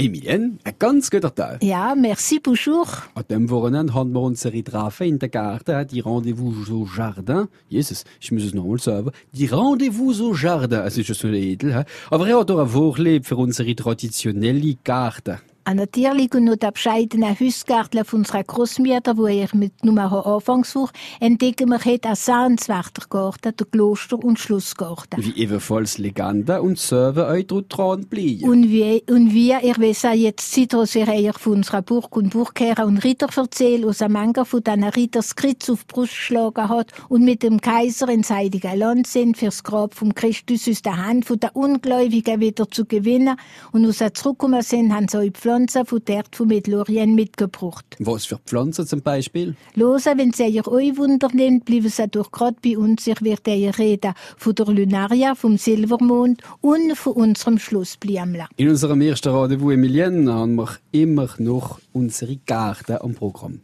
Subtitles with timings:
[0.00, 1.62] Emilien, ein ganz guter Tag.
[1.62, 2.86] Ja, merci, bonjour.
[3.14, 7.48] An dem Wochenende haben wir unsere Treffen in der Garten, die Rendezvous au Jardin.
[7.68, 9.10] Jesus, ich muss es nochmal sagen.
[9.32, 10.80] Die Rendezvous au Jardin.
[10.80, 15.38] Es ist so edel, aber er hat auch ein Vorleben für unsere traditionelle Garten.
[15.64, 20.92] Ah, natürlich und noch der bescheidene Hausgärtler von unserer Großmutter, wo ich mit Nummer Anfangswoche
[21.20, 25.22] entdecken wir heute einen sehenswerten Garten, der Kloster- und Schlossgarten.
[25.22, 28.48] Wie ebenfalls Legenden und Server euch dran bleiben.
[28.48, 33.04] Und wie, und wie, ich weiß auch jetzt Zitrosereier von unserer Burg und Burgkehrer und
[33.04, 37.22] Ritter erzählt, aus einem Manga von diesen Ritter Skritz auf die Brust geschlagen hat und
[37.22, 41.38] mit dem Kaiser ins Heilige Land sind, fürs Grab vom Christus aus der Hand von
[41.38, 43.36] der Ungläubigen wieder zu gewinnen
[43.72, 47.96] und aus der zurückgekommen sind, haben sie die Pflanzen von dort von Mittelorient mitgebracht.
[47.98, 49.56] Was für Pflanzen zum Beispiel?
[49.74, 53.04] Losen, wenn sie ihr euch Wunder nimmt, bleiben sie doch gerade bei uns.
[53.08, 58.46] Ich werde ihr reden von der Lunaria, vom Silbermond und von unserem Schlussbliamla.
[58.56, 63.60] In unserem ersten Rendezvous Emilien haben wir immer noch unsere Garten am Programm.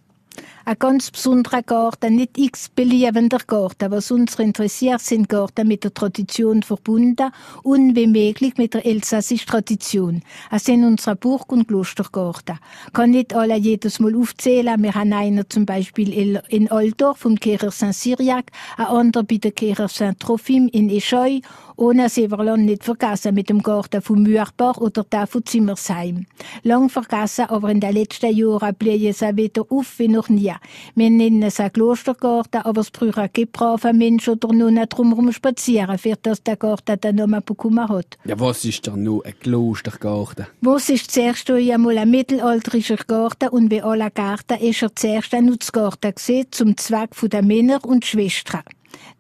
[0.69, 3.93] Ein ganz besonderer Garten, nicht x beliebender Garten.
[3.93, 7.31] Was uns interessiert, sind Garten mit der Tradition verbunden
[7.63, 10.23] und wie möglich mit der elsassischen Tradition.
[10.51, 12.59] Es sind unsere Burg- und Klostergarten.
[12.93, 14.83] Kann nicht alle jedes Mal aufzählen.
[14.83, 19.87] Wir haben einen zum Beispiel in Altdorf vom Kircher Saint-Cyriac, ein anderer bei der Kircher
[19.87, 21.43] Saint-Trophim in Escheu
[21.77, 26.27] ohne Severland nicht vergessen mit dem Garten von Mürbach oder der von Zimmersheim.
[26.63, 30.56] Lang vergessen, aber in den letzten Jahren blühen sie wieder auf wie noch nie.
[30.95, 35.99] Wir nennen es einen Klostergarten, aber es braucht auch brave Menschen oder nur drumherum spazieren,
[35.99, 38.19] für dass der Garten den Namen bekommen hat.
[38.25, 40.47] Ja, was ist denn noch ein Klostergarten?
[40.61, 45.47] Was ist zuerst einmal ein mittelalterlicher Garten und wie alle Gärten ist er zuerst ein
[45.47, 48.63] Nutzgarten gesehen, zum Zweck der Männer und Schwestern.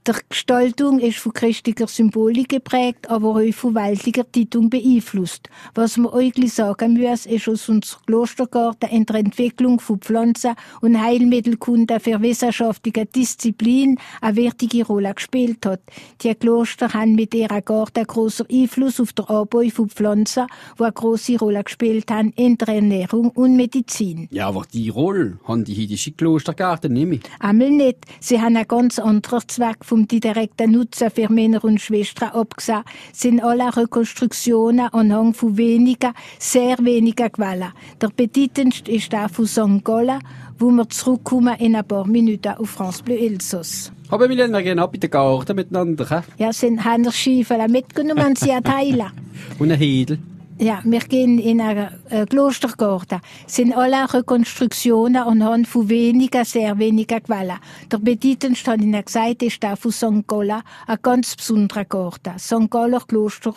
[0.06, 5.48] Die Gestaltung ist von christlicher Symbolik geprägt, aber auch von weltlicher Dichtung beeinflusst.
[5.74, 11.02] Was man euch sagen muss, ist aus unserem Klostergarten in der Entwicklung von Pflanzen und
[11.02, 15.80] Heilmittelkunde für wissenschaftliche Disziplin eine wichtige Rolle gespielt hat.
[16.22, 20.46] Die Kloster haben mit ihrer Garten großer Einfluss auf den Anbau von Pflanzen,
[20.78, 24.28] die eine große Rolle gespielt haben in der Ernährung und Medizin.
[24.30, 27.18] Ja, aber die Rolle haben die heidischen Klostergärten nicht mehr.
[27.40, 27.98] Einmal nicht.
[28.20, 32.82] Sie haben einen ganz anderen Zweck vom die direkten Nutzen für Männer und Schwestern abgesehen,
[33.14, 37.72] sind alle Rekonstruktionen anhand von wenigen, sehr wenigen Quellen.
[38.02, 39.82] Der bedeutendste ist der von.
[39.82, 40.18] Gallen,
[40.58, 43.90] wo wir zurückkommen in ein paar Minuten auf France Bleu Elsass.
[44.10, 46.24] Haben wir gehen ab in den Garten miteinander?
[46.36, 49.10] Ja, sind haben wir Stiefel mitgenommen und sie teilen.
[49.58, 50.18] und ein Hedel.
[50.58, 53.20] Ja, wir gehen in einen äh, Klostergarten.
[53.46, 57.58] sind alle Rekonstruktionen anhand von wenigen, sehr wenigen Quellen.
[57.92, 60.26] Der bedeutendste, habe ich gesagt, ist der von St.
[60.26, 62.38] Gallen, ein ganz besonderer Garten.
[62.38, 62.70] St.
[62.70, 63.54] Galler Kloster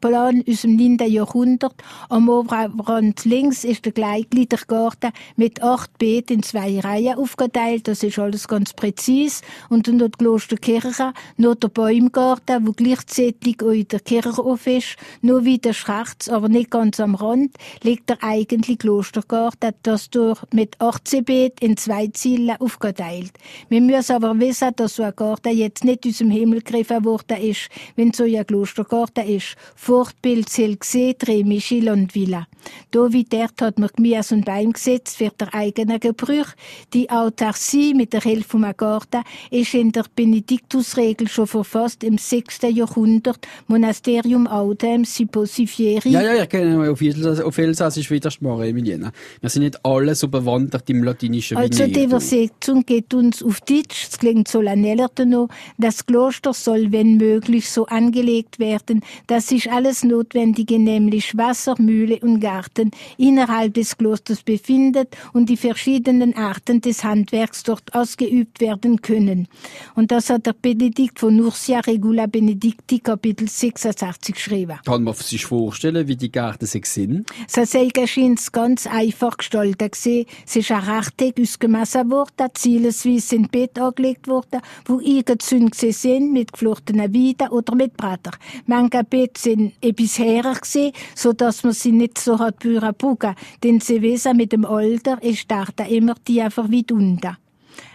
[0.00, 0.98] Plan aus dem 9.
[1.10, 1.74] Jahrhundert.
[2.08, 7.88] Am Oberrand links ist der Gleichgliedergarten mit acht Beeten in zwei Reihen aufgeteilt.
[7.88, 9.42] Das ist alles ganz präzis.
[9.68, 14.96] Und dann dort Klosterkirche, noch der Bäumgarten, wo gleichzeitig auch der Kirchhof ist.
[15.22, 20.80] Nur wieder rechts, aber nicht ganz am Rand, liegt der eigentliche Klostergarten, das durch mit
[20.80, 23.32] 18 Beeten in zwei Ziele aufgeteilt.
[23.68, 27.38] Wir müssen aber wissen, dass so ein Garten jetzt nicht aus dem Himmel gegriffen worden
[27.40, 29.56] ist, wenn so ein Klostergarten ist.
[29.90, 32.46] Fortbild soll gesehen, Michel und Villa.
[32.90, 36.46] Da wie dort hat man Gemüse und Beim gesetzt für der eigenen Gebrauch.
[36.92, 42.60] Die Autarcie mit der Hilfe vom Garten ist in der Benediktusregel schon verfasst im 6.
[42.72, 43.46] Jahrhundert.
[43.66, 46.10] Monasterium Audem Siposifieri.
[46.10, 49.12] Ja, ja, ich kenne auf, Elsass, auf Elsassisch wieder Sprache, Emiliana.
[49.40, 54.08] Wir sind nicht alle so bewandert im latinischen Also die Übersetzung geht uns auf Deutsch,
[54.10, 55.48] es klingt so laneller noch.
[55.78, 62.18] Das Kloster soll, wenn möglich, so angelegt werden, dass sich alles Notwendige, nämlich Wasser, Mühle
[62.20, 69.00] und Garten, innerhalb des Klosters befindet und die verschiedenen Arten des Handwerks dort ausgeübt werden
[69.00, 69.48] können.
[69.94, 74.78] Und das hat der Benedikt von Nursia Regula Benedicti Kapitel 86 geschrieben.
[74.84, 77.26] Kann man sich vorstellen, wie die Gärten sind?
[77.50, 79.96] Das scheint ganz einfach gestaltet.
[79.96, 86.52] Es ist ein Rechteck ausgemessen worden, zielesweise sind Bett angelegt worden, wo eingezündet sind mit
[86.52, 88.32] geflochtenen Weiden oder mit Bretter.
[88.66, 93.34] Manche Bett sind etwas herer gewesen, so dass man sie nicht so hat büren bugen.
[93.62, 97.36] Denn sie wissen, mit dem Alter ist da immer tiefer wie unten.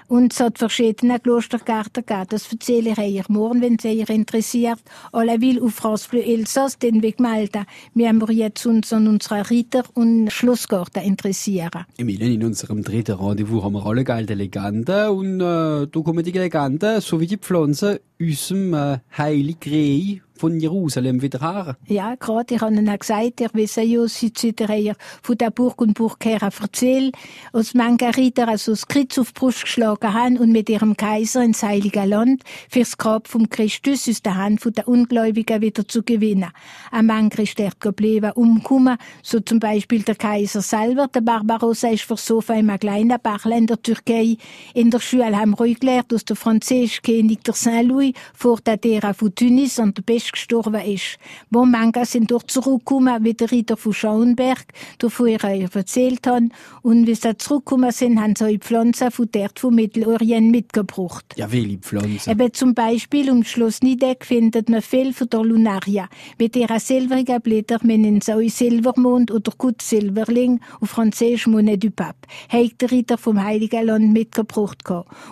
[0.07, 2.27] Und es hat verschiedene Klostergärten gegeben.
[2.29, 4.79] Das erzähle ich euch morgen, wenn es euch interessiert.
[5.11, 7.65] Alle will auf France Bleu Elsass, den Weg melden.
[7.95, 11.85] Wir haben jetzt uns an unsere Ritter- und Schlossgarten interessieren.
[11.97, 15.09] Emilien, in unserem dritten Rendezvous haben wir alle geile Legenden.
[15.09, 20.19] Und äh, da kommen die Legenden, so wie die Pflanzen, aus dem äh, Heilig Reh
[20.37, 21.77] von Jerusalem wieder her.
[21.87, 25.93] Ja, gerade, ich habe ihnen gesagt, ihr wisst ja, seit ihr von der Burg und
[25.93, 27.15] Burgkehr erzählt,
[27.53, 31.63] als Margarita also das Kreuz auf die Brust geschlagen haben und mit ihrem Kaiser ins
[31.63, 36.51] Heilige Land fürs Grab vom Christus aus der Hand der Ungläubigen wieder zu gewinnen.
[36.91, 42.03] Ein Mann ist dort geblieben, umgekommen, so zum Beispiel der Kaiser selber, der Barbarossa ist
[42.03, 44.37] versoffen in einem kleinen Bachel in der Türkei.
[44.73, 49.13] In der Schule haben wir gelernt, dass der französische König der Saint-Louis vor der Terra
[49.13, 51.17] von Tunis an der Pest gestorben ist.
[51.49, 54.65] Wo Manga sind dort zurückgekommen, wie der Ritter von Schauenberg,
[54.97, 56.49] davon ich euch erzählt habe.
[56.81, 61.25] Und wie sie zurückgekommen sind, haben sie Pflanzen von dort vom Mittelorient mitgebracht.
[61.35, 62.29] Ja, welche Pflanzen?
[62.29, 66.07] Eben zum Beispiel um Schloss Nideck findet man viel von der Lunaria.
[66.39, 72.27] Mit ihrer silbrigen Blätter nennen sie Silbermond oder Gut Silberling, auf Französisch Monnaie du Pape.
[72.49, 74.83] Hat der Ritter vom Heiligen Land mitgebracht.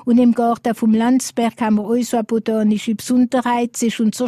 [0.06, 4.28] Und im Garten vom Landsberg haben wir auch so eine botanische Besonderheit, es ist unser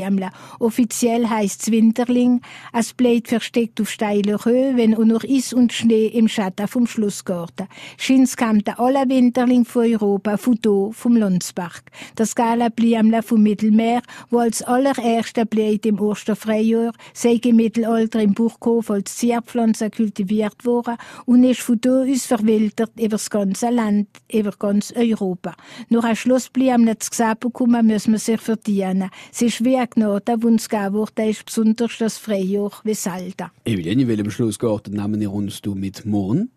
[0.00, 0.30] Schlossblümle.
[0.58, 2.40] Offiziell heisst es Winterling.
[2.72, 6.86] Es bleibt versteckt auf steiler Höhe, wenn auch noch Eis und Schnee im Schatten vom
[6.86, 7.68] Schlossgarten.
[7.98, 11.82] Schins kam der aller Winterling von Europa, von hier, vom Landsberg.
[12.16, 18.34] Das geile Blümle vom Mittelmeer, wo als allererster bleibt im Osterfreijahr, sei im Mittelalter im
[18.34, 24.08] Burghof als Zierpflanze kultiviert worden und ist von hier aus verwildert über das ganze Land,
[24.32, 25.54] über ganz Europa.
[25.88, 29.10] Nur ein Schlossblümle zu sehen bekommen, müssen wir sich verdienen.
[29.32, 33.50] Es ist wie Gnade, die uns gegeben wurde, ist besonders das Freijahr wie Salda.
[33.64, 36.50] Evelyn, in welchem Schlussgarten nehmen wir uns du mit morgen?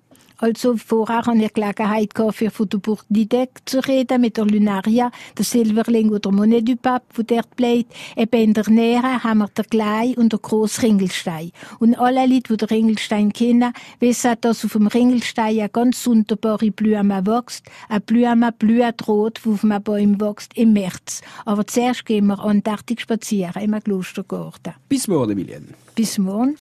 [0.43, 4.43] Also vorher hatte ich Gelegenheit gehabt, für von der Burg Didek zu reden, mit der
[4.43, 7.93] Lunaria, der Silberling oder Monnaie du Pape, wo dort bleibt.
[8.17, 11.53] Eben in der Nähe haben wir den Glei und den grossen Ringelstein.
[11.79, 16.71] Und alle Leute, die den Ringelstein kennen, wissen, dass auf dem Ringelstein eine ganz wunderbare
[16.71, 17.63] Blume wächst.
[17.87, 21.21] Eine Blume blüht rot, die auf einem Baum wächst, im März.
[21.45, 24.73] Aber zuerst gehen wir andächtig spazieren im Klostergarten.
[24.89, 25.73] Bis morgen, Emilien.
[25.95, 26.51] Bis morgen.